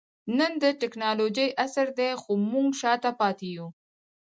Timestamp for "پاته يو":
3.19-3.67